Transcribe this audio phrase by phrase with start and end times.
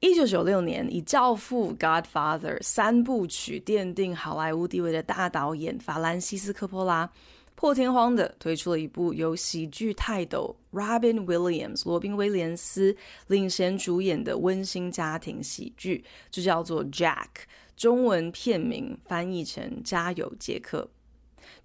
[0.00, 7.10] 一九九六年，以《教父》（Godfather） 三部曲奠定好莱坞地位的大导演法兰西斯科·波拉，
[7.56, 17.16] 破天荒的推出了一部由喜剧泰斗 Robin Williams（ 罗宾·威廉斯）领衔主演的温馨家庭喜剧，就叫做《Jack》，
[17.76, 20.88] 中文片名翻译成《家有杰克》。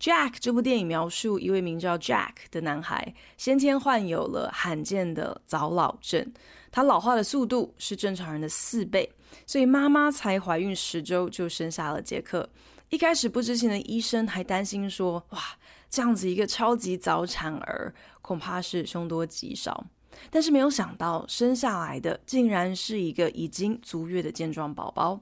[0.04, 6.34] Jack 这部电影描述一位名叫 Jack 的男孩，先天患有了罕见的早老症，
[6.74, 9.08] 他老化的速度是正常人的四倍，
[9.46, 12.50] 所以妈妈才怀孕十周就生下了杰克。
[12.90, 15.40] 一开始不知情的医生还担心说：“哇，
[15.88, 19.86] 这样子一个超级早产儿，恐怕是凶多吉少。”
[20.32, 25.22] 但是没有想到，生下来的竟然是一个已经足月的健壮宝宝。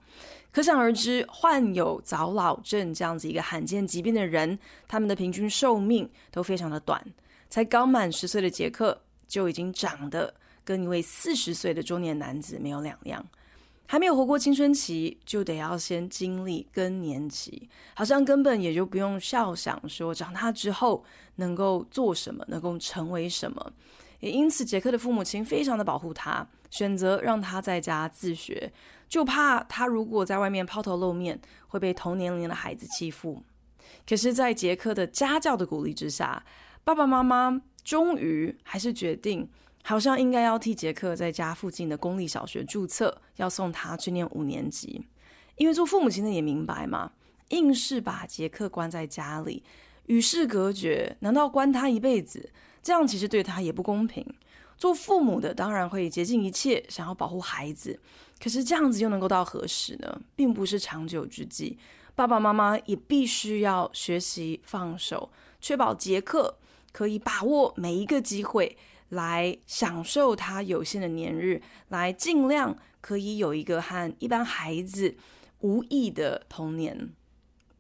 [0.53, 4.57] 可想而知，患有早老症这样子一个罕见疾病的人，
[4.87, 7.05] 他们的平均寿命都非常的短。
[7.49, 13.25] 才刚满十岁的杰克就已经长得跟一位四十岁的中年男子没有两样，
[13.87, 21.03] 还没有活过青春期，就得要先经历更年期，好像根本也就不用笑想说长大之后
[21.35, 23.73] 能够做什么，能够成为什么。
[24.19, 28.71] 也因此，杰克的父母亲非常的保护他，选择让他在家自学，
[29.09, 33.43] 就怕他如果在外面抛头露面，会被同年龄的孩子欺负。
[34.07, 36.45] 可是，在杰克的家教的鼓励之下，
[36.83, 39.49] 爸爸妈妈终于还是决定，
[39.83, 45.05] 好像应该要替杰克在家附近的公立小学注册，要送他去念五年级。
[45.57, 47.11] 因为做父母亲的也明白嘛，
[47.49, 49.63] 硬是把杰克关在家里，
[50.07, 52.51] 与世隔绝，难道关他一辈子？
[52.81, 54.25] 这样其实对他也不公平。
[54.77, 57.99] 做父母的当然会竭尽一切想要保护孩子，
[58.41, 60.21] 可是这样子又能够到何时呢？
[60.35, 61.77] 并不是长久之计。
[62.15, 65.29] 爸爸妈妈也必须要学习放手，
[65.59, 66.57] 确保杰克
[66.91, 68.75] 可以把握每一个机会
[69.11, 75.15] 来享受他有限的年日，来尽量可以有一个和一般孩子
[75.59, 77.09] 无异的童年。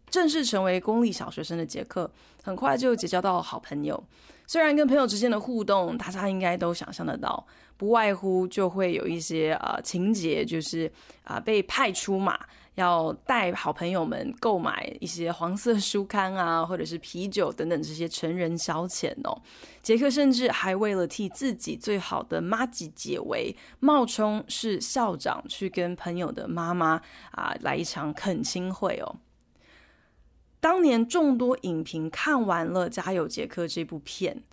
[0.09, 2.11] 正式成为公立小学生的杰克，
[2.43, 4.03] 很快就结交到好朋友。
[4.45, 7.47] 虽然跟朋友之间的互动，大家应该都想象得到，
[7.77, 10.91] 不外乎就会有一些呃情节，就是
[11.23, 12.37] 啊、被派出马，
[12.75, 19.41] 要带好朋友们购买一些黄色书刊啊，或者是啤酒等等这些成人消遣哦。
[19.83, 27.01] 杰克甚至还为了替自己最好的麻吉解围，冒充是校长去跟朋友的妈妈
[27.31, 29.17] 啊来一场恳亲会哦。
[30.59, 34.43] 当年众多影评看完了《家有杰克》这部片，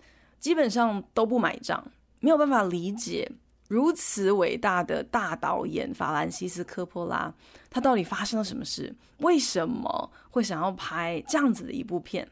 [0.40, 3.30] 基本上都不买账，没有办法理解
[3.68, 7.32] 如此伟大的大导演法兰西斯科·波拉，
[7.70, 8.92] 他到底发生了什么事？
[9.18, 12.28] 为什么会想要拍这样子的一部片？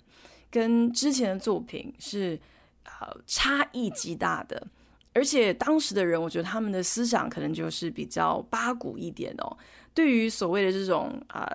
[0.51, 2.41] 跟之前的作品是
[2.85, 4.67] 呃差异极大的，
[5.13, 9.57] 而且当时的人，我觉得他们的思想可能就是比较八股一点哦，
[9.95, 11.49] 对于所谓的这种啊。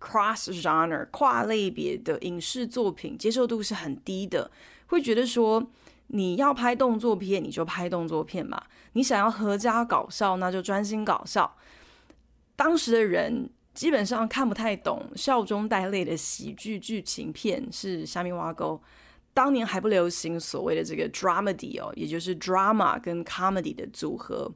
[0.00, 4.48] Cross genre 跨类别的影视作品接受度是很低的，
[4.86, 5.60] 会觉得说
[6.08, 11.56] 你要拍动作片你就拍动作片嘛，你想要合家搞笑那就专心搞笑。
[12.56, 18.80] 当时的人基本上看不太懂笑中带泪的喜剧剧情片是虾米碗糕，
[19.32, 24.50] 当年还不流行所谓的这个 dramedy 哦，也就是 drama 跟 comedy 的组合。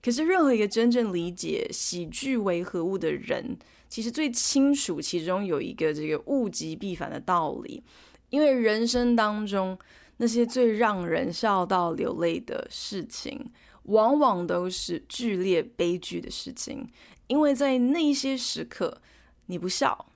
[0.00, 3.56] 可是任何一个真正理解喜剧为何物的人，
[3.88, 7.82] 其实最清楚其中有一个这个物极必反的道理，
[8.30, 9.78] 因为人生当中
[10.16, 13.50] 那些最让人笑到流泪的事情，
[13.84, 16.88] 往往都是剧烈悲剧的事情，
[17.26, 19.00] 因为在那些时刻，
[19.46, 20.06] 你不笑，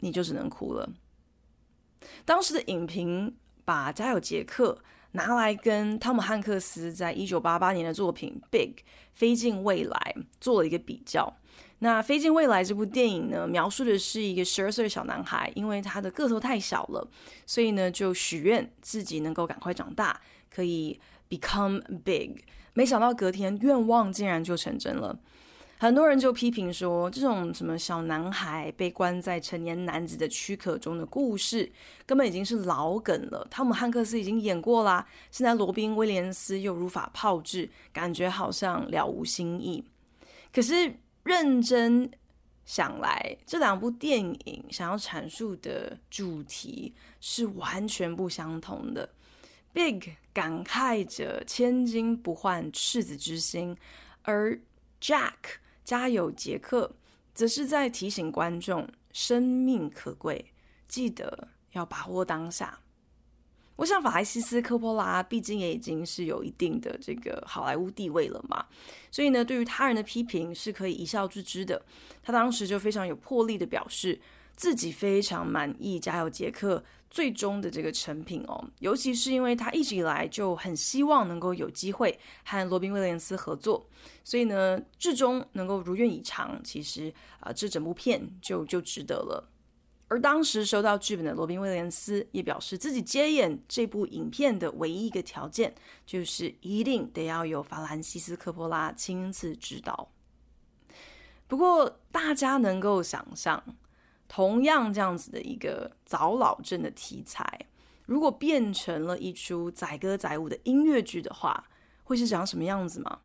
[0.00, 0.88] 你就只能哭了。
[2.24, 4.78] 当时的影评把《家有杰克》
[5.12, 8.76] 拿来跟汤姆汉克斯在一九八八年的作品《Big》
[9.12, 11.36] 飞进未来做了一个比较。
[11.82, 17.04] 那《飞进未来》这部电影呢，描述的是一个十二岁的小男孩，因为他的个头太小了，
[17.44, 22.36] 所以呢就许愿自己能够赶快长大，可以 become big。
[22.74, 25.18] 没想到隔天愿望竟然就成真了。
[25.78, 31.68] 很多人就批评说，这种什么小男孩被关在成年男子的躯壳中的故事，
[32.06, 33.44] 根本已经是老梗了。
[33.50, 39.84] 汤姆汉克斯已经演过啦，现在罗宾威廉斯又如法炮制，感觉好像了无新意。
[40.54, 40.94] 可是。
[41.24, 42.10] 认真
[42.64, 49.08] 想来，这两部电影想要阐述的主题是完全不相同的。
[49.72, 53.76] Big 感慨着千金不换赤子之心，
[54.22, 54.60] 而
[55.00, 55.32] Jack
[55.84, 56.94] 家有杰克，
[57.34, 60.52] 则是在提醒观众生命可贵，
[60.86, 62.81] 记得要把握当下。
[63.76, 68.64] 我想法莱西斯科波拉毕竟也已经是有一定的这个好莱坞地位了嘛，
[69.10, 71.82] 所以呢，对于他人的批评是可以一笑置之的。
[72.22, 74.20] 他当时就非常有魄力的表示
[74.54, 76.78] 自己非常满意《加油杰克》
[77.10, 83.86] 最终的这个成品哦，尤其是因为他一直以来就很希望能够有机会和罗宾威廉斯合作，
[84.22, 89.51] 所以呢，至终能够如愿以偿，其实啊、这整部片就就值得了。
[90.12, 95.74] 而当时收到剧本的罗宾·威廉斯也表示，自己接演这部影片的唯一一个条件，
[96.04, 100.10] 就是一定得要有法兰西斯·科波拉亲自指导。
[101.46, 103.64] 不过，大家能够想象，
[104.28, 107.66] 同样这样子的一个早老症的题材，
[108.04, 111.70] 如果变成了一出载歌载舞的音乐剧的话，
[112.04, 113.20] 会是长什么样子吗？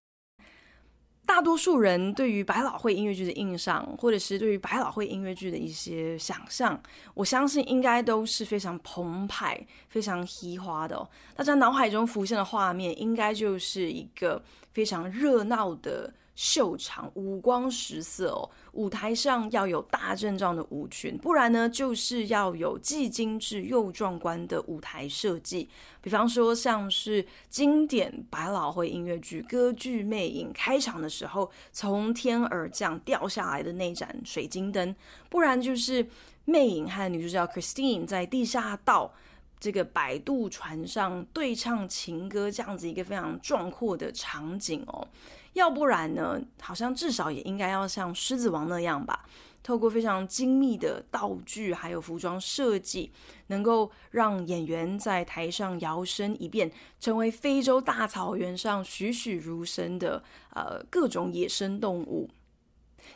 [1.28, 6.82] 大多数人对于百老汇音乐剧的印象，或者是对于百老汇音乐剧的一些想象，
[7.14, 11.08] 我相信应该都是非常澎湃、非常嘻哈的。
[11.36, 14.42] 大家脑海中浮现的画面，应该就是一个
[14.72, 16.12] 非常热闹的。
[16.38, 18.48] 秀场五光十色哦，
[18.78, 25.68] 舞台上要有大阵仗的舞群，不然呢，就是要有既精致又壮观的舞台设计。
[26.00, 34.96] 比方说，像是经典百老汇音乐剧《歌剧魅影》开场的时候，从天而降掉下来的那盏水晶灯，
[35.28, 36.08] 不然就是
[36.46, 39.12] 魅影和女主角 Christine 在地下道
[39.60, 45.08] 这个摆渡船上对唱情歌，这样子一个非常壮阔的场景哦。
[45.58, 49.26] 要不然呢，好像至少也应该要像《狮子王》那样吧，
[49.64, 53.12] 透过非常精密的道具还有服装设计，
[53.48, 60.24] 能够让演员在台上摇身一变，成为非洲大草原上栩栩如生的
[60.54, 62.30] 呃各种野生动物。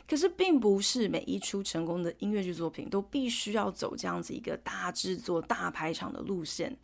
[0.08, 6.76] 可是，并不是每一出成功的音乐剧作品都必须要走这样子一个大制作、大排场的路线。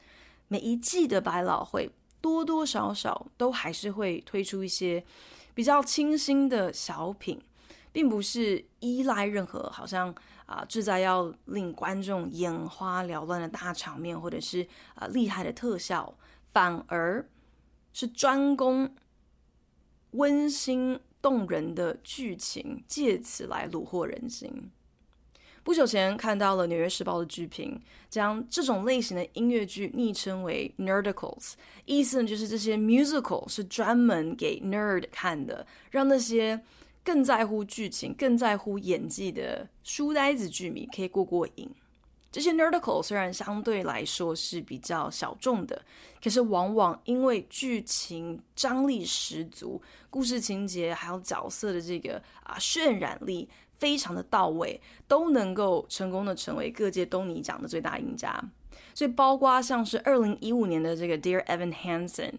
[0.47, 1.91] 每一季的百老汇
[2.21, 5.05] 多多少少都还是会推出一些。
[5.59, 7.43] 比较清新的小品，
[7.91, 10.15] 并不是依赖任何好像
[10.47, 14.65] 啊，志在要令观众眼花缭乱的大场面，或者是
[14.95, 16.17] 啊厉害的特效，
[16.53, 17.29] 反而
[17.93, 18.95] 是专攻
[20.13, 24.71] 温馨动人的剧情，借此来虏获人心。
[25.69, 27.79] 不久前看到了《纽约时报》的剧评，
[28.09, 31.53] 将这种类型的音乐剧昵称为 Nerdicals，
[31.85, 36.59] 意思呢就是这些 musical 是专门给 nerd 看的，让那些
[37.05, 41.71] 更在乎剧情、更在乎演技的书呆子剧迷可以过过瘾。
[42.33, 45.83] 这些 Nerdicals 虽然相对来说是比较小众的，
[46.25, 53.47] 可是往往因为剧情张力十足，故事情节还有角色的这个啊渲染力。
[53.79, 58.43] 非常的到位，都能够成功的成为各界东尼奖的最大赢家。
[58.95, 62.31] 所以，包括像是二零一五年的这个《Dear Evan Hansen》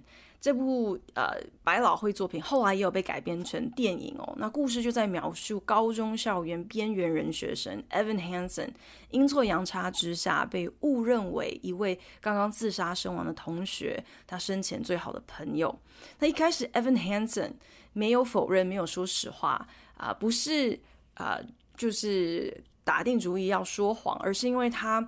[0.41, 4.35] 这部呃百老汇作品，后来也有被改编成电影哦。
[4.37, 8.69] 那故事就在描述高中校园边缘人学生 Evan Hansen
[9.11, 15.77] 阴错阳差之下被误认为一位刚刚自杀身亡的同学，他生前最好的朋友。
[16.19, 17.51] 那一开始 Evan Hansen
[17.93, 19.65] 没有否认，没有说实话
[19.95, 20.79] 啊、不是。
[21.19, 21.37] 啊、
[21.75, 25.05] 就是打定主意要说谎，而是因为他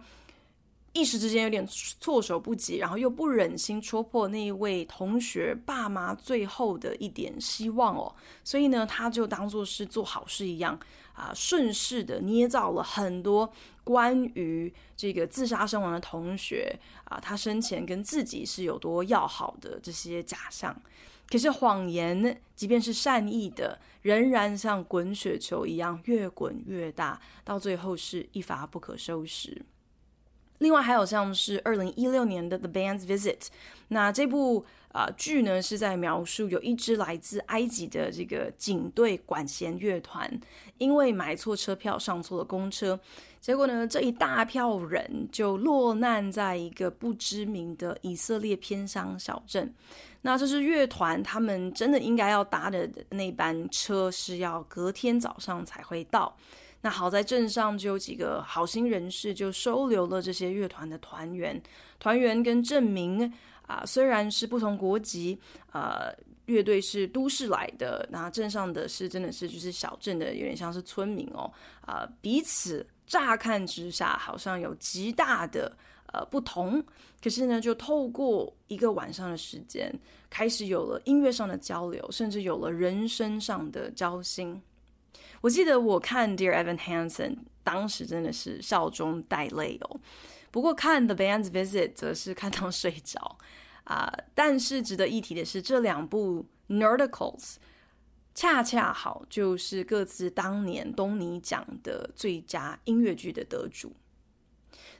[0.91, 8.13] 一时之间有点措手不及，然后又不忍心戳破那一位同学爸妈最后的一点希望哦，
[8.44, 10.77] 所以呢，他就当做是做好事一样
[11.13, 13.50] 啊、顺势的捏造了很多
[13.84, 20.75] 关于这个自杀身亡的同学啊、他生前跟自己是有多要好的这些假象。
[21.32, 29.62] 可是谎言，即便是善意的，仍然像滚雪球一样越滚越大，到最后是一发不可收拾。
[30.58, 33.38] 另外还有像是二零一六年的《The Band's Visit》，
[33.88, 40.40] 那这部啊、呃、剧呢是在描述有一支来自埃及的这个警队管弦乐团，
[40.78, 43.00] 因为买错车票上错了公车，
[43.42, 49.74] 结果呢这一大票人就落难在一个不知名的以色列偏乡小镇。
[50.22, 56.34] 那这支乐团，他们真的应该要搭的那班车是要隔天早上才会到。
[56.84, 61.60] 那好在镇上就有几个好心人士就收留了这些乐团的团员。
[62.00, 63.32] 团员跟镇民
[63.68, 65.40] 啊，虽然是不同国籍，
[65.72, 66.14] 呃，
[66.51, 75.75] 乐队是都市来的，那镇上的是真的是就是小镇的，有点像是村民哦，啊、彼此乍看之下好像有极大的
[76.13, 76.84] 呃不同，
[77.24, 79.93] 可是呢，就透过一个晚上的时间，
[80.29, 84.62] 开始有了音乐上的交流，甚至有了人生上的交心。
[85.41, 90.00] 我记得我看 Dear Evan Hansen，当时真的是笑中带泪哦。
[90.51, 93.38] 不过看 The Band's Visit 则是看到睡着
[93.84, 97.56] 啊、但是值得一提的是，这两部 Nerdicals
[98.34, 103.94] 恰恰好就是各自当年东尼奖的最佳音乐剧的得主。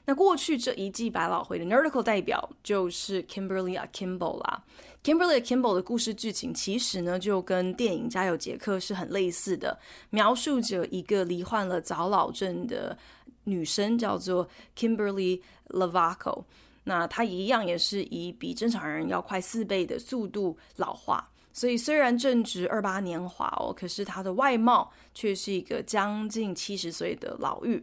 [0.04, 4.64] 那过去这一季百老汇的 Nerdical 代表就是 Kimberly Akimbo 啦。
[5.04, 9.78] Kimberly Akimbo 的故事剧情其实呢，就跟电影《家有杰克》是很类似的，
[10.10, 12.98] 描述着一个罹患了早老症的
[13.44, 16.44] 女生，叫做 Kimberly Lavaco。
[16.84, 27.82] 那他一样也是以比正常人要快四倍的速度老化，所以虽然正值二八年华哦，可是他的外貌却是一个将近七十岁的老妪。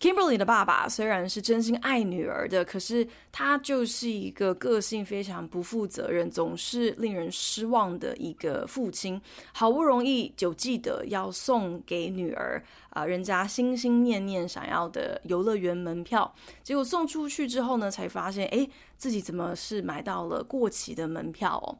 [0.00, 9.20] Kimberly 的爸爸虽然是真心爱女儿的，可是他就是一个个性非常不负责任、总是令人失望的一个父亲。
[9.52, 21.76] 好不容易就记得要送给女儿啊、人家心心念念想要的游乐园门票，结果送出去之后呢，才发现哎，自己怎么是买到了过期的门票哦。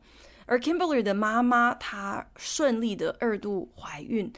[0.46, 4.32] 而 Kimberly 的妈妈，她顺利的二度怀孕。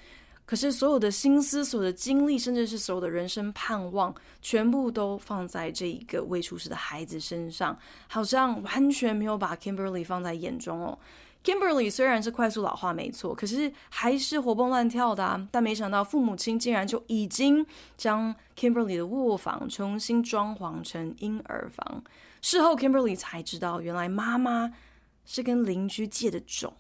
[0.51, 7.79] 可是，所有的心思、所有的精力，甚至是所有的人生盼望，全部都放在这一个未出世的孩子身上，
[8.09, 10.99] 好像完全没有把 Kimberly 放在眼中哦。
[11.45, 15.49] Kimberly 虽然是快速老化没错，可是还是活蹦乱跳的啊。
[15.53, 17.65] 但没想到父母亲竟然就已经
[17.97, 22.03] 将 Kimberly 的卧房重新装潢成婴儿房。
[22.43, 24.73] 事后，Kimberly 才知道，原来妈妈
[25.25, 26.75] 是跟邻居借的种。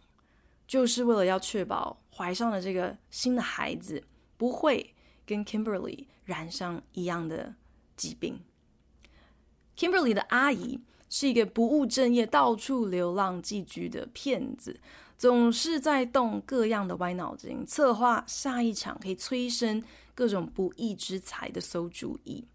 [0.66, 4.04] 就是为了要确保怀上的这个新的孩子
[4.36, 7.54] 不会跟 Kimberly 染上一样的
[7.96, 8.38] 疾病。
[9.74, 14.78] Kimberly 的阿姨是一个不务正业、到处流浪寄居的骗子，
[15.16, 19.82] 总是在动各样的歪脑筋，策划下一场可以催生
[20.14, 22.46] 各种不义之财的馊主意。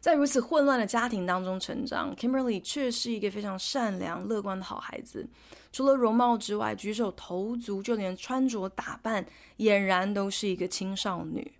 [0.00, 5.28] 在如此混乱的家庭当中成长，Kimberly 却是一个非常善良、乐观的好孩子。
[5.70, 9.24] 除了容貌之外，举手投足，就连穿着打扮，
[9.58, 11.52] 俨然都是一个青少女。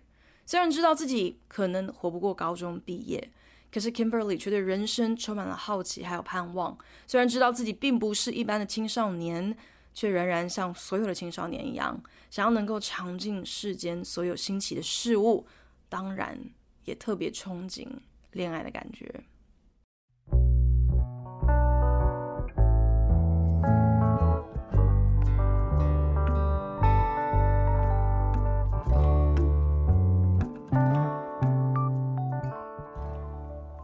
[0.45, 3.31] 虽然知道自己可能活不过高中毕业，
[3.71, 6.77] 可是 Kimberly 却对人生充满了好奇，还有盼望。
[7.07, 9.55] 虽然知道自己并不是一般的青少年，
[9.93, 15.47] 却仍然像所有的青少年一样，想要能够尝尽世间所有新奇的事物，
[15.87, 16.37] 当然
[16.83, 17.87] 也特别憧憬。
[18.33, 19.09] 恋爱的感觉。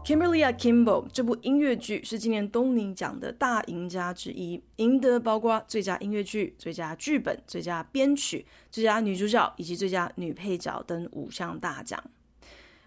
[0.02, 12.02] Kimberly Akimbo 这部音乐剧是今年东尼奖的大赢家之一，赢得包括最佳音乐剧、最佳剧本、最佳编曲、最佳女主角以及最佳女配角等五项大奖。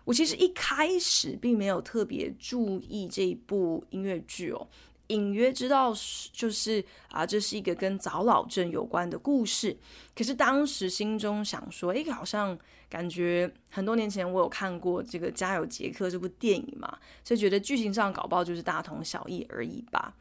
[0.06, 4.68] 我其实一开始并没有特别注意这一部音乐剧哦，
[5.08, 5.94] 隐约知道
[6.32, 9.78] 就是啊，这是一个跟早老症有关的故事。
[10.16, 12.58] 可是当时心中想说，诶，好像
[12.90, 20.14] 感觉很多年前我有看过这个《家有杰克》这部电影嘛，所以觉得剧情上搞不好就是大同小异而已吧。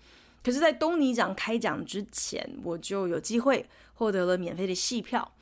[0.44, 5.32] 可是，在东尼奖开奖之前，我就有机会获得了免费的戏票。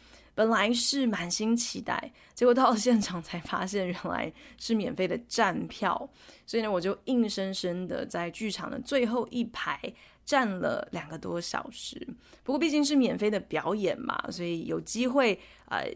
[0.41, 6.09] 本来是满心期待，结果到了现场才发现原来是免费的站票，
[6.47, 9.79] 所以呢，我就硬生生的在剧场的最后一排
[10.25, 12.09] 站了两个多小时。
[12.43, 15.87] 不过毕竟是免费的表演嘛，所以有机会呃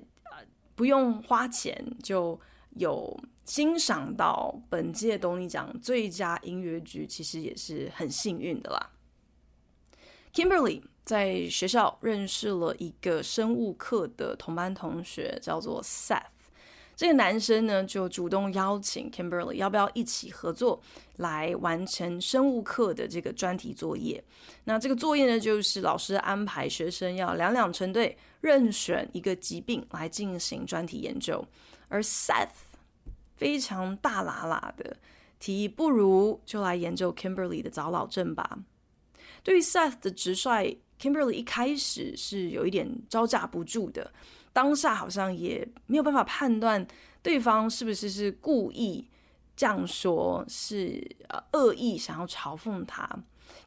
[0.74, 2.38] 不用花钱就
[2.72, 8.90] 有欣赏到本届东尼奖最佳音乐剧，其实也是很幸运的啦。
[10.34, 10.82] Kimberly。
[11.04, 16.22] 在学校认识了一个生物课的同班同学，叫做 Seth。
[16.96, 20.80] 这个男生呢，就主动邀请 Kimberly 要不要一起合作
[21.16, 24.22] 来完成生物课的这个专题作业。
[24.62, 31.44] 那这个作业呢，就是老师安排学生要两两成对，任选一个疾病来进行专题研究。
[31.88, 32.48] 而 Seth
[33.36, 34.96] 非常大喇喇的
[35.40, 38.60] 提议，不如就来研究 Kimberly 的早老症吧。
[39.42, 40.78] 对于 Seth 的直率。
[41.04, 44.10] Kimberly 一开始是有一点招架不住的，
[44.54, 46.86] 当下好像也没有办法判断
[47.22, 49.06] 对方是不是是故意
[49.54, 53.06] 这样说，是呃恶意想要嘲讽他。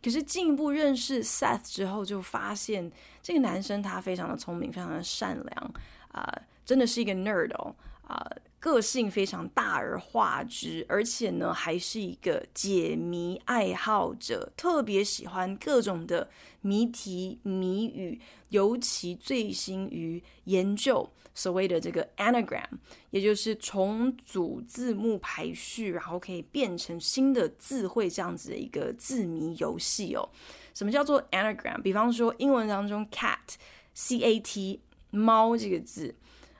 [0.04, 2.92] 可是进一步认识 Seth 之后，就发现
[3.22, 5.74] 这个男生他非常的聪明，非常的善良
[6.12, 6.34] 啊、
[6.66, 7.76] 真的是一个 nerd 哦
[8.08, 8.26] 啊、
[8.60, 16.30] 个性非常大而化之，而且呢还是一个解谜爱好者，特别喜欢各种的
[16.62, 21.10] 谜题谜语，尤其醉心于研究。
[21.36, 22.66] 所谓的这个 anagram，
[23.12, 30.28] 也就是重组字幕排序，然后可以变成新的字汇这样子的一个字谜游戏哦。
[30.74, 31.80] 什么叫做 anagram？
[31.84, 36.16] 比方说英文当中 cat，c a t，猫这个字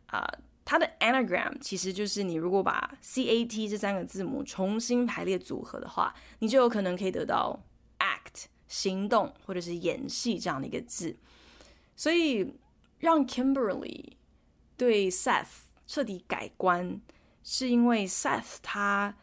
[0.06, 0.32] 啊、
[0.68, 7.58] 它的 anagram 其实就是你如果把 c a t 这三个字母重新排列组合的话，你就有可能可以得到
[8.00, 11.16] act 行动或者是演戏这样的一个字。
[11.96, 12.54] 所以
[13.00, 14.18] 让 Kimberly。
[14.76, 17.02] 对 Seth 彻底改观，
[17.44, 19.18] 是因为 Seth 他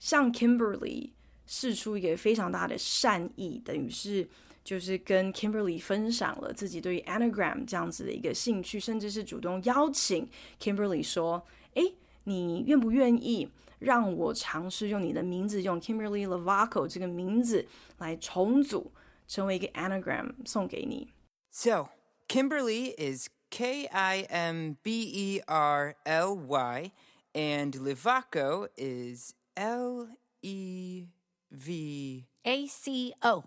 [0.00, 1.10] 向 Kimberly
[1.46, 4.28] 释出一个非常大的善意，等于是
[4.67, 10.29] 就是跟 Kimberly 分享了自己对于 Anagram 这样子的一个兴趣，甚至是主动邀请
[10.59, 11.83] Kimberly 说：“哎，
[12.23, 17.67] 你愿不愿意让我尝试用你的名字，用 Kimberly Lovaco 这个名字
[17.97, 18.91] 来重组，
[19.27, 21.09] 成为一个 Anagram 送给你？”
[21.51, 21.89] So
[22.27, 26.91] Kimberly is K I M B E R L Y,
[27.33, 30.07] and Livaco is L
[30.41, 31.09] E
[31.49, 33.43] V A C O.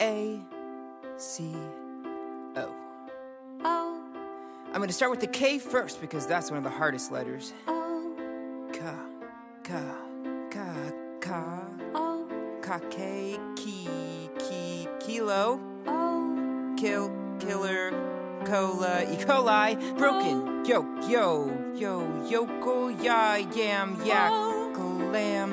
[0.00, 0.40] A
[1.16, 1.52] C
[2.56, 2.74] O.
[3.64, 4.00] Oh.
[4.68, 7.52] I'm going to start with the K first because that's one of the hardest letters.
[7.66, 8.12] Oh.
[8.72, 8.94] Ka,
[9.62, 9.82] ka,
[10.50, 10.74] ka,
[11.20, 11.60] ka.
[11.94, 12.26] Oh.
[12.60, 13.88] Ka, K, ki,
[14.38, 15.60] ki, kilo.
[15.86, 16.74] Oh.
[16.76, 17.92] Kill, killer
[18.46, 19.16] cola, E.
[19.16, 24.30] coli, broken, yo, yo, yo, yoko, ya, yam, yak,
[25.12, 25.52] lamb.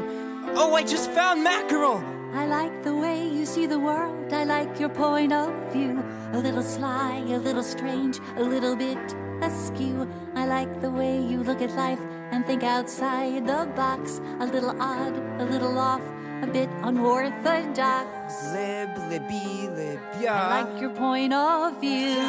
[0.56, 2.04] Oh, I just found mackerel!
[2.34, 4.23] I like the way you see the world.
[4.33, 6.03] I like your point of view.
[6.33, 8.99] A little sly, a little strange, a little bit
[9.41, 10.07] askew.
[10.35, 14.21] I like the way you look at life and think outside the box.
[14.41, 16.03] A little odd, a little off,
[16.43, 18.53] a bit unorthodox.
[18.53, 20.35] Lib, libby, lib, ya.
[20.35, 22.21] I like your point of view.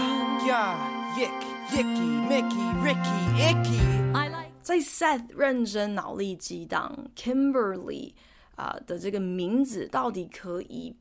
[0.47, 0.75] Ya,
[1.17, 1.31] yick,
[1.69, 3.79] yicky, mickey, ricky, icky.
[4.13, 4.49] I like.
[4.61, 8.13] 在 Seth 认真脑力激荡 Kimberly
[8.55, 10.95] 啊、呃、的这个名字到底可以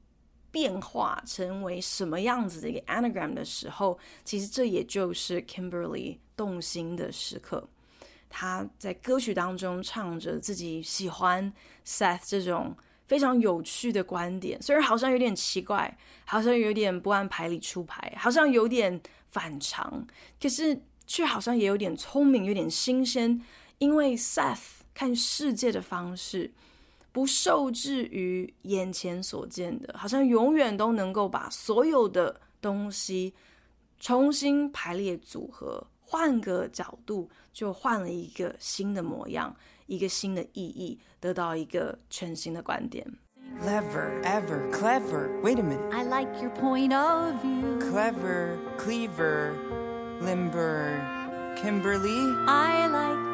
[0.54, 7.68] 变化成为什么样子的一个 anagram 的时候，其实这也就是 Kimberly 动心的时刻。
[8.30, 11.52] 他在歌曲当中唱着自己喜欢
[11.86, 12.74] Seth 这种。
[13.06, 20.08] 非常有趣的观点，虽然好像有点奇怪，好像有点不按牌理出牌，好像有点反常，
[20.42, 23.40] 可是却好像也有点聪明，有点新鲜。
[23.78, 26.50] 因为 Seth 看世界的方式
[27.14, 33.34] 不受制于眼前所见的，好像永远都能够把所有的东西
[34.00, 39.56] 重新排列组合，换个角度就换了一个新的模样。
[39.86, 43.06] 一个新的意义，得到一个全新的观点。
[43.62, 45.30] Clever, ever, clever.
[45.44, 45.92] Wait a minute.
[45.92, 47.80] I like your point of view.
[47.92, 49.54] Clever, cleaver,
[50.22, 51.00] limber,
[51.58, 52.34] Kimberly.
[52.48, 53.33] I like.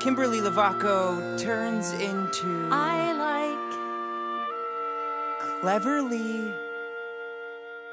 [0.00, 2.68] Kimberly Lavaco turns into.
[2.70, 3.56] I like.
[5.60, 6.52] Cleverly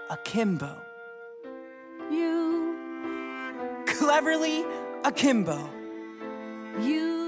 [0.10, 0.76] akimbo.
[2.12, 2.76] You.
[3.86, 4.66] Cleverly
[5.04, 5.58] akimbo.
[6.80, 7.24] You.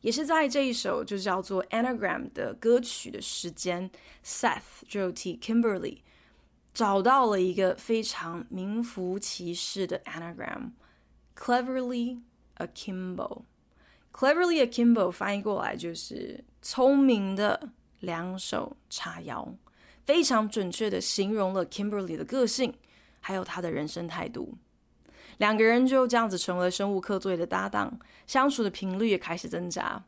[0.00, 3.90] 也是在这一首就叫做 Anagram 的歌曲的时间，
[4.24, 5.98] Seth 就替 Kimberly
[6.72, 10.00] 找到了一个非常名副其实的
[11.35, 12.19] Cleverly,
[12.57, 13.43] Akimbo。
[14.11, 17.69] Cleverly Akimbo 翻译过来就是聪明的
[17.99, 19.55] 两手叉腰，
[20.05, 22.73] 非常准确的形容了 Kimberly 的个性，
[23.19, 24.55] 还有他的人生态度。
[25.37, 30.03] 两个人就这样子成为了生物课作业的搭档，相处的频率也开始增加。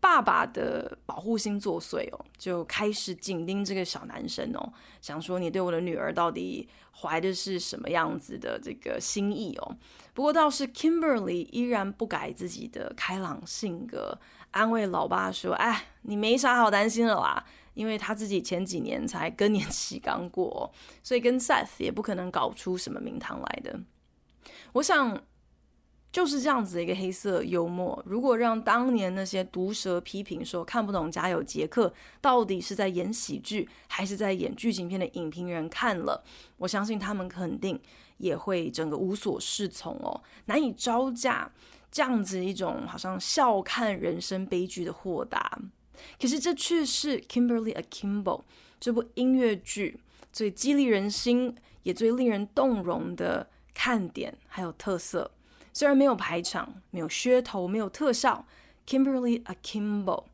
[0.00, 9.76] 爸爸的保护心作祟哦，就开始紧盯这个小男生哦，想说你对我的女儿到底怀的是什么样子的这个心意哦。
[10.14, 14.18] 不过倒是 Kimberly 依然不改自己的开朗性格，
[14.52, 23.80] 安慰老爸说：“哎，你没啥好担心的啦，因为他自己前几年才更年期刚过，所以跟 Seth 也不可能搞出什么名堂来的。”
[24.72, 25.20] 我想，
[26.12, 28.02] 就是这样子的一个黑色幽默。
[28.06, 31.88] 如果让当年那些毒舌批评说看不懂《家有杰克》
[32.20, 36.24] 到底是在演喜剧还是在演剧情片的影评人看了，
[36.56, 37.78] 我相信他们肯定
[38.16, 41.50] 也会整个无所适从哦，难以招架
[41.92, 45.58] 这样子一种好像笑看人生悲剧的豁达。
[46.20, 48.42] 可是这却是 Kimberly Akimbo
[48.80, 50.00] 这部音乐剧
[50.32, 55.30] 最激励人心也最令人动容的看点还有特色。
[55.76, 58.46] 虽然没有排场，没有噱头，没有特效
[58.86, 60.24] ，Kimberly Akimbo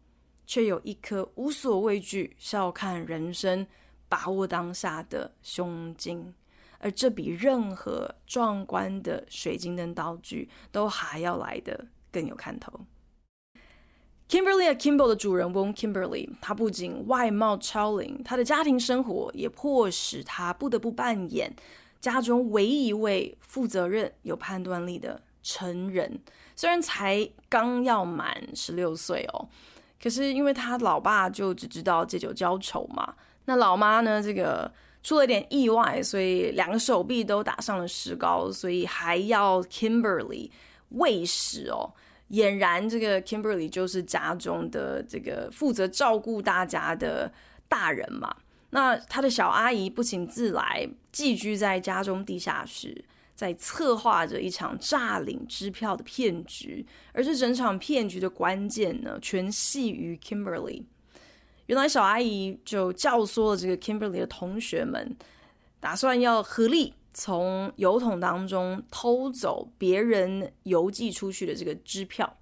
[0.46, 3.66] 却有一颗无所畏惧、笑看人生、
[4.09, 6.33] 把握当下的胸襟。
[6.78, 12.72] 而这比任何壮观的水晶灯道具都还要来得更有看头。
[14.28, 21.52] Kimberly Akimbo 的主人翁 Kimberly，她不仅外貌超龄，她的家庭生活也迫使她不得不扮演
[22.00, 26.20] 家中唯一一位负责任、有判断力的成人。
[26.57, 29.48] 虽然才刚要满十六岁哦，
[30.02, 34.72] 可是因为他老爸就只知道借酒浇愁嘛，那老妈呢，这个。
[35.05, 40.48] 出了点意外，所以两个手臂都打上了石膏，所以还要 Kimberly
[40.90, 41.92] 喂食哦。
[42.31, 47.33] 俨然，这个 Kimberly 就是家中的这个负责照顾大家的
[47.66, 48.33] 大人嘛。
[48.70, 53.05] 那他的小阿姨不请自来，寄居在家中地下室，
[53.42, 56.87] 在策划着一场诈领支票的骗局。
[57.12, 60.85] 而这整场骗局的关键呢，全系于 Kimberly。
[61.66, 65.16] 原来小阿姨就教唆了这个 Kimberly 的同学们，
[65.81, 72.37] 打算要合力从邮筒当中偷走别人邮寄出去的这个支票，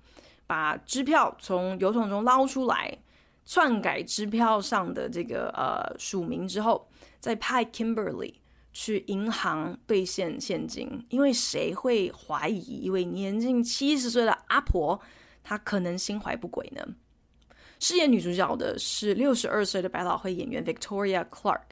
[0.47, 2.99] 把支票从邮筒中捞出来，
[3.47, 6.87] 篡改支票上的这个呃署名之后，
[7.19, 8.35] 再派 Kimberly
[8.73, 11.05] 去银行兑现现金。
[11.09, 15.01] 因为谁会怀疑一位年近七十岁的阿婆，
[15.43, 16.83] 她可能心怀不轨呢？
[17.79, 21.63] 饰演女主角的是六十二岁的百老汇演员 Victoria Clark。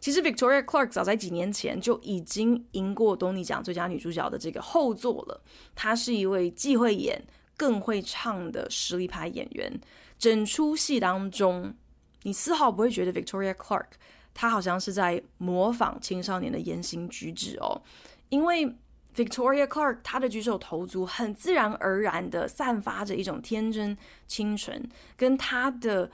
[0.00, 5.42] 其实 Victoria Clark 早在几年前就已经赢过东尼奖最佳女主角的这个后座了。
[5.74, 7.22] 她是一位既会演
[7.58, 9.78] 更会唱的实力派演员。
[10.18, 11.74] 整出戏当中，
[12.22, 13.88] 你丝毫不会觉得 Victoria Clark
[14.34, 17.82] 他好像是在模仿青少年的言行举止哦，
[18.28, 18.76] 因为。
[19.12, 26.08] Victoria Clark，她的举手投足很自然而然的散发着一种天真清纯，跟她的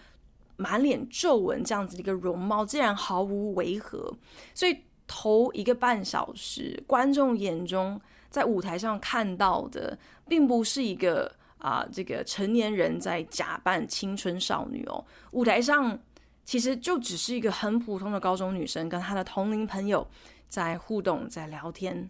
[0.56, 4.10] 满脸皱纹这样子的一个容貌，竟然毫无违和。
[4.54, 8.00] 所以头一个半小时，观众眼中
[8.30, 15.98] 在舞台上看到的，并不是一个啊、这个成年人在假扮青春少女哦，舞台上
[16.46, 20.06] 其实就只是一个很普通的高中女生，跟她的同龄朋友
[20.48, 22.08] 在互动，在聊天。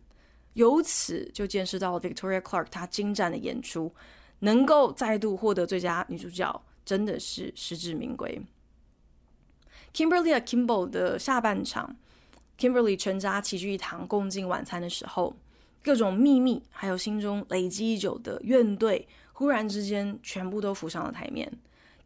[0.53, 3.93] 由此就见识到了 Victoria Clark 她精湛的演出，
[4.41, 8.41] 能够再度获得最佳女主角，真的是实至名归。
[9.95, 11.97] Kimberly Akimbo 的下半场
[12.59, 15.35] ，Kimberly 全家齐聚一堂共进晚餐的时候，
[15.83, 21.51] 各种秘密还有心中累积已久的怨怼，忽然之间全部都浮上了台面。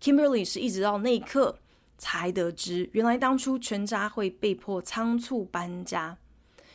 [0.01, 1.59] Kimberly 是一直到那一刻
[2.01, 6.19] 才得知，原来当初全家会被迫仓促搬家，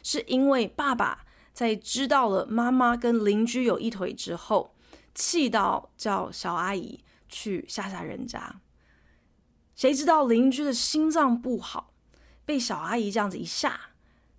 [0.01, 1.25] 是因为爸爸。
[1.51, 4.75] 在知道了妈妈跟邻居有一腿之后，
[5.13, 8.59] 气到叫小阿姨去吓吓人家。
[9.73, 11.93] 谁知道邻居的心脏不好，
[12.43, 13.79] 被小阿姨这样子一吓，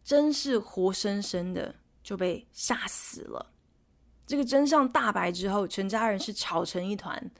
[0.05, 3.55] 真是活生生的就被吓死了。
[4.27, 7.31] 这个真相大白之后，全家人是吵成一团，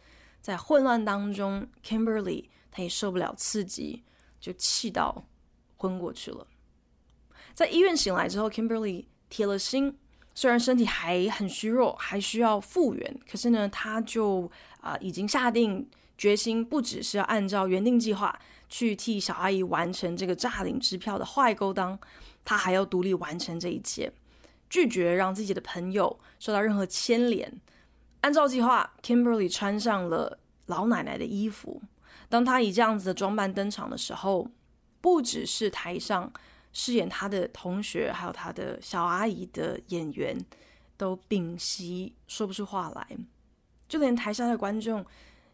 [0.41, 4.03] 在混乱当中，Kimberly 他也受不了刺激，
[4.39, 5.25] 就气到
[5.79, 6.47] 昏过去了。
[7.55, 9.07] 在医院醒来之后，Kimberly。
[9.29, 9.99] 铁了心，
[10.37, 14.49] 虽然身体还很虚弱，还需要复原，可是呢，他就
[14.81, 15.85] 啊、已经下定
[16.17, 21.99] 决心，不只是要按照原定计划去替小阿姨完成这个诈领支票的坏勾当，
[22.45, 24.13] 他还要独立完成这一切，
[24.71, 27.53] 拒绝让自己的朋友受到任何牵连。
[28.21, 31.83] 按照计划，Kimberly 穿上了老奶奶的衣服。
[32.29, 34.49] 当他以这样子的装扮登场的时候，
[35.01, 36.33] 不只是台上。
[36.79, 40.39] 饰演他的同学，还有他的小阿姨的演员，
[40.99, 43.17] 都屏息说不出话来，
[43.89, 45.03] 就连台下的观众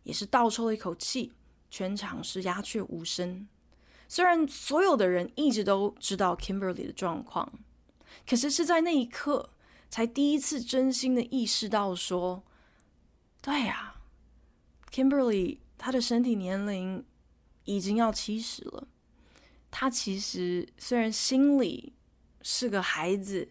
[0.03, 1.33] 也是倒抽了一口气，
[1.71, 3.47] 全场是鸦雀无声。
[4.09, 7.53] 虽然所有的人一直都知道 Kimberly 的状况，
[8.29, 9.51] 可是是在那一刻，
[9.89, 12.43] 才第一次真心的意识到说，
[13.41, 13.95] 对呀
[14.91, 17.05] ，Kimberly 他的身体年龄
[17.65, 18.87] 已经要七十了。
[19.69, 21.93] 他其实虽然心里
[22.43, 23.49] 是个孩子，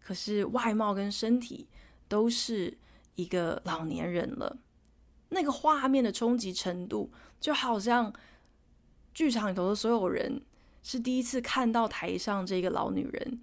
[0.00, 1.68] 可是外貌跟身体
[2.08, 2.78] 都是
[3.16, 4.56] 一个老年人了。
[5.28, 8.10] 那个画面的冲击程度，就好像
[9.12, 10.40] 剧场里头的所有人
[10.82, 13.42] 是第一次看到台上这个老女人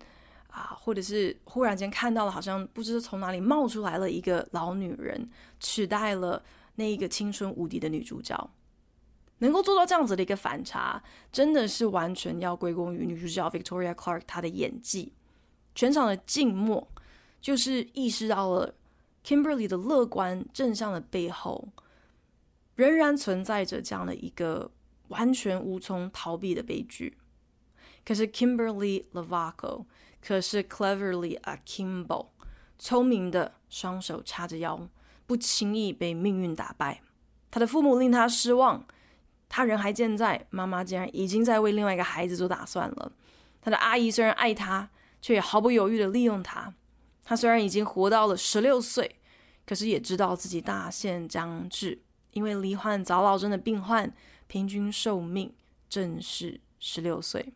[0.49, 6.41] 啊，或者是忽然间看到了，好像不知道从哪里冒出来了一个老女人，取代了
[6.81, 8.49] 那一个青春无敌的女主角。
[9.37, 15.13] 能够做到这样子的一个反差，真的是完全要归功于女主角 Victoria Clark 她的演技。
[15.73, 16.87] 全场的静默，
[17.39, 18.75] 就是意识到了
[19.25, 21.69] Kimberly 的乐观正向的背后，
[22.75, 24.69] 仍然存在着这样的一个
[25.07, 27.17] 完全无从逃避的悲剧。
[28.05, 29.85] 可是 Kimberly Lovaco
[30.21, 32.27] 可是 cleverly akimbo，
[32.77, 34.87] 聪明的双手叉着腰，
[35.31, 37.01] 不轻易被命运打败。
[37.49, 38.85] 他的父母令他失望。
[39.47, 43.13] 他人还健在，妈妈竟然已经在为另外一个孩子做打算了。
[43.61, 44.89] 他的阿姨虽然爱他，
[45.21, 46.73] 却也毫不犹豫地利用他。
[47.23, 49.19] 他虽然已经活到了十六岁，
[49.65, 54.13] 可是也知道自己大限将至，因为罹患早老症的病患
[54.47, 55.53] 平均寿命
[55.87, 57.53] 正是十六岁。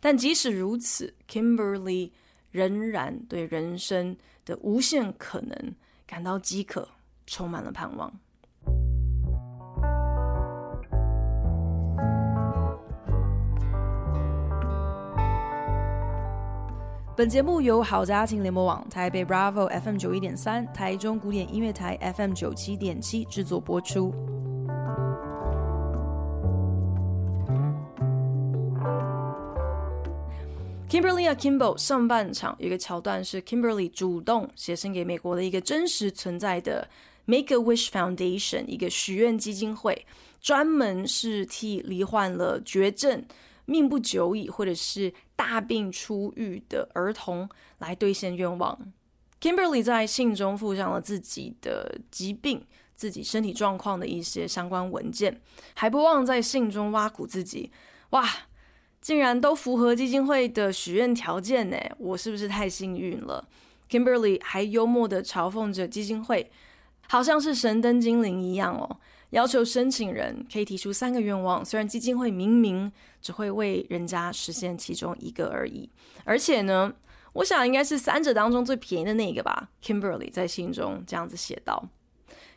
[0.00, 2.12] 但即使如此，Kimberly
[2.50, 5.74] 仍然对人生的无限可能
[6.08, 6.88] 感到饥渴，
[7.26, 8.10] 充满了盼望。
[17.14, 24.37] 本节目由好家庭联盟网、台北 Bravo FM 九一点三、台中古典音乐台 FM 九七点七制作播出。
[30.88, 36.88] Kimberly Akimbo 上半场有一个桥段是 Kimberly 主动写信给美国的一个真实存在的
[37.26, 40.06] Make a Wish Foundation 一个许愿基金会，
[40.40, 43.22] 专门是替罹患了绝症。
[43.66, 47.46] 命不久矣，或者是大病初愈的儿童
[47.76, 48.80] 来兑现愿望。
[49.42, 52.64] Kimberly 在信中附上了自己的疾病、
[52.96, 55.38] 自己身体状况的一些相关文件，
[55.74, 57.70] 还不忘在信中挖苦自己
[58.10, 58.26] ：“哇，
[59.00, 61.76] 竟然都符合基金会的许愿条件呢！
[61.98, 63.48] 我是不是太幸运了
[63.88, 66.50] ？”Kimberly 还幽默的嘲讽着基金会，
[67.08, 68.98] 好像是神灯精灵一样哦。
[69.30, 75.88] 要求申请人可以提出三个愿望，虽然基金会明明只会为人家实现其中一个而已。
[76.24, 76.92] 而且呢，
[77.34, 79.68] 我想应该是三者当中最便宜的那个吧。
[79.82, 81.88] Kimberly 在信中这样子写道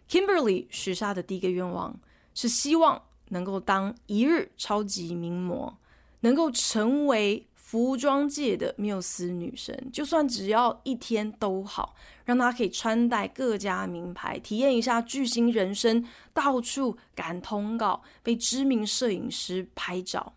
[0.09, 1.99] ：Kimberly 许下的第一个愿望
[2.33, 5.77] 是希望能够当一日超级名模，
[6.21, 7.45] 能够成为。
[7.71, 20.33] 服装界的缪斯女神，就算只要一天都好，让她可以穿戴各家名牌，体验一下巨星人生，到处赶通告，被知名摄影师拍照。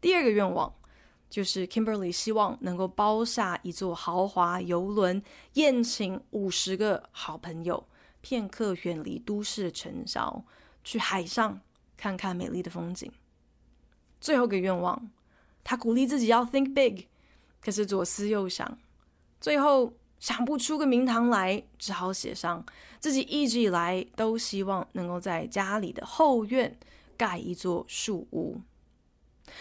[0.00, 0.74] 第二个愿望
[1.30, 7.86] 就是 Kimberly 希望能够包下一座豪华游轮，宴请五十个好朋友，
[8.20, 10.42] 片刻远离都市的尘嚣，
[10.82, 11.60] 去海上
[11.96, 13.08] 看看美丽的风景。
[14.20, 15.10] 最后一个愿望。
[15.64, 17.06] 他鼓励自己要 think big，
[17.60, 18.78] 可是左思右想，
[19.40, 22.64] 最后想不出个名堂来，只好写上
[22.98, 26.76] 自己一直以来都希望能够在家里的后院
[27.16, 28.60] 盖一座树屋。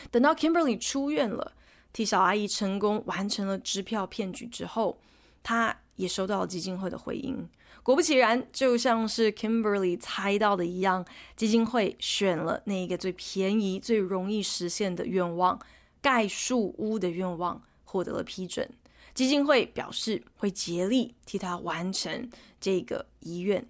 [0.10, 1.54] 等到 Kimberly 出院了，
[1.92, 5.00] 替小阿姨成功完成了支票骗局之后，
[5.44, 7.48] 他也收到了基金会的回应。
[7.84, 11.06] 果不其然，就像是 Kimberly 猜到的一样，
[11.36, 15.60] 基金会选了那一个最便宜、最容易实现的愿望。
[16.00, 18.70] 盖树屋的愿望获得了批准，
[19.14, 22.30] 基金会表示会竭力替他完成
[22.62, 23.68] 这个遗愿。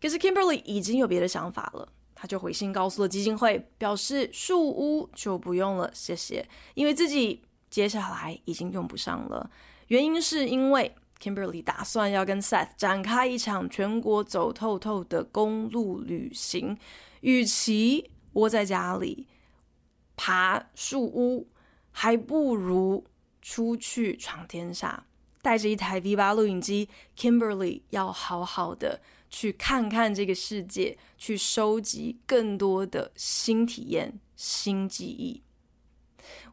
[0.00, 9.48] 可是 Kimberly 已经有别的想法了，他就回信告诉了基金会，表示树屋就不用了，谢谢，因为自己接下来已经用不上了。
[9.88, 16.78] 原因是因为 Kimberly 打算要跟 Seth 展开一场全国走透透的公路旅行，
[17.20, 19.26] 与其窝在家里。
[20.16, 21.48] 爬树屋，
[21.90, 23.04] 还不如
[23.40, 25.04] 出去闯天下。
[25.40, 29.00] 带着一台 V8 录影机，Kimberly 要好好的
[29.30, 35.40] 去看看这个世界，去收集更多的新体验、新记忆。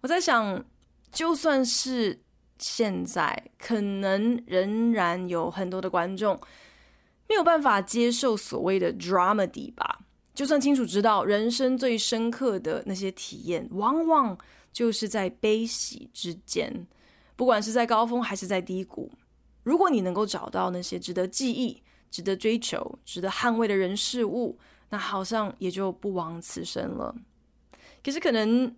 [0.01, 0.63] 我在想，
[1.12, 2.21] 就算是
[2.57, 6.39] 现在，可能仍然有很多的观众
[7.27, 10.01] 没有办法接受所谓的 dramedy 吧。
[10.33, 14.37] 就算清楚知道人生最深刻的那些体验，往往
[14.73, 16.85] 就是在悲喜之间，
[17.35, 19.11] 不管是在高峰还是在低谷。
[19.63, 27.15] 如果你能够找到那些值得记忆、值得追求、值得捍卫的人事物，那好像也就不枉此生了。
[28.03, 28.75] 可是，可能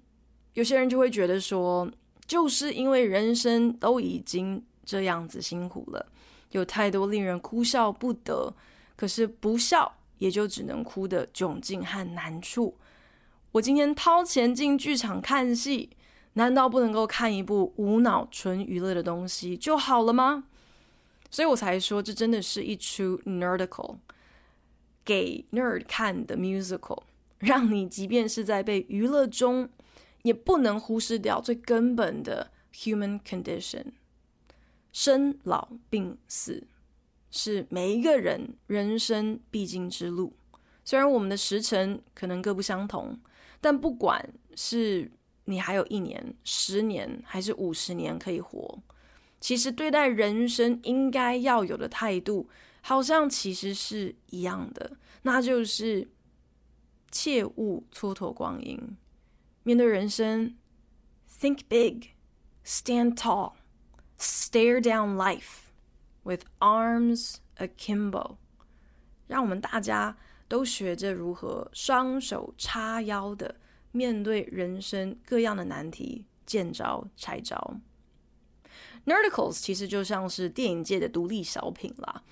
[0.54, 1.92] 有些人就会觉得说，
[2.28, 6.06] 就是因为人生都已经这样子辛苦了，
[6.52, 8.54] 有太多令人哭笑不得，
[8.96, 9.94] 可是不笑。
[10.20, 12.76] 也就只能哭的窘境和难处。
[13.52, 15.92] 我今天掏钱进剧场看戏，
[16.34, 20.46] 难道不能够看一部无脑纯娱乐的东西就好了吗？
[21.30, 23.98] 所以我才说，这真的是一出 nerdical
[25.06, 27.04] 给 nerd 看的 musical。
[27.38, 29.70] 让你即便是在被娱乐中，
[30.28, 33.94] 也不能忽视掉最根本的 human condition。
[34.92, 36.68] 生老病死
[37.32, 40.34] 是每一个人人生必经之路。
[40.84, 43.20] 虽然我们的时辰可能各不相同，
[43.62, 45.12] 但不管是
[45.46, 48.80] 你还有一年、十年还是五十年可以活，
[49.40, 52.50] 其实对待人生应该要有的态度，
[52.82, 56.08] 好像其实是一样的，那就是
[57.12, 58.80] 切勿蹉跎光阴。
[59.68, 60.56] 面对人生
[61.42, 62.12] ，think big,
[62.64, 63.56] stand tall,
[64.18, 65.64] stare down life
[66.24, 68.38] with arms akimbo。
[69.28, 70.16] 让我们大家
[70.48, 73.58] 都学着如何双手叉腰的
[73.92, 77.82] 面对人生各样的难题，见招拆招。
[79.06, 82.24] Nerdicals 其实就像是电影界的独立小品啦，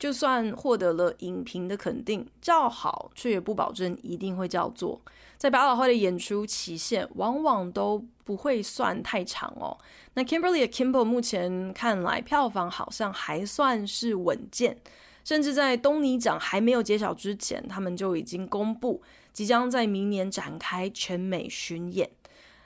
[0.00, 4.98] 就算获得了影评的肯定，叫好却也不保证一定会叫座。
[5.36, 9.76] 在百老汇的演出期限往往都不会算太长哦。
[10.14, 14.78] 那 Kimberly Akimbo 目前看来票房好像还算是稳健，
[15.22, 19.02] 甚至在东尼奖还没有揭晓之前，他们就已经公布
[19.34, 22.10] 即将在明年展开全美巡演。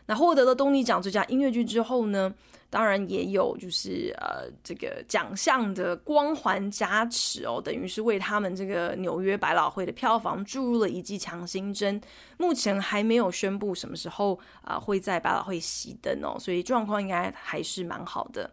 [0.06, 2.32] 那获得了东尼奖最佳音乐剧之后呢，
[2.74, 12.00] 当然也有就是呃这个奖项的光环加持哦，等于是为他们这个纽约百老汇的票房注入了一剂强心针。
[12.36, 18.50] 目前还没有宣布什么时候啊、呃、会在百老汇熄灯哦，所以状况应该还是蛮好的。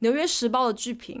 [0.00, 1.18] 纽约时报的剧评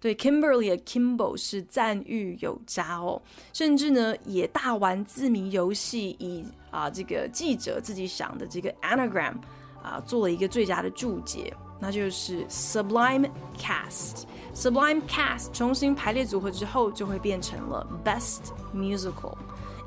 [0.00, 3.20] 对 Kimberly kimbo 是赞誉有加哦，
[3.52, 9.34] 甚至呢也大玩字谜游戏，以啊这个记者自己想的这个 anagram
[9.82, 11.52] 啊做了一个最佳的注解。
[11.82, 14.22] 那就是 Sublime Cast。
[14.54, 19.36] Sublime Cast 重新排列组合之后，就会变成了 Best Musical。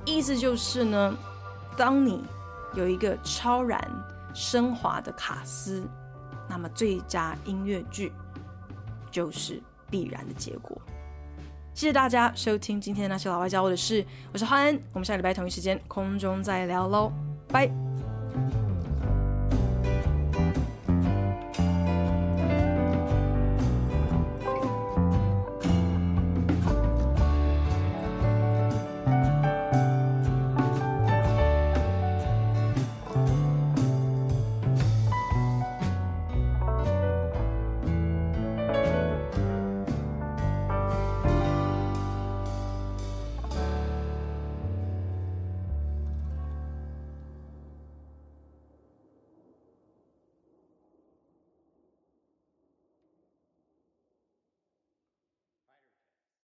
[0.03, 1.17] 意思就是呢，
[1.77, 2.21] 当你
[2.73, 3.79] 有一个超然
[4.34, 5.88] 升华的卡司，
[6.49, 8.12] 那么最佳音乐剧
[9.10, 10.77] 就是必然的结果。
[11.73, 17.12] 谢谢大家收听今天的那些老外教我的事，我是汉恩，我们下礼拜同一时间空中再聊喽，
[17.47, 17.85] 拜。